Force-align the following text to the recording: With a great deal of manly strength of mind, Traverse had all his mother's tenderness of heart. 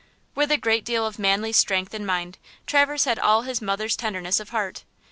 With 0.33 0.51
a 0.51 0.57
great 0.57 0.83
deal 0.83 1.05
of 1.05 1.19
manly 1.19 1.51
strength 1.53 1.93
of 1.93 2.01
mind, 2.01 2.39
Traverse 2.65 3.03
had 3.03 3.19
all 3.19 3.43
his 3.43 3.61
mother's 3.61 3.95
tenderness 3.95 4.39
of 4.39 4.49
heart. 4.49 4.83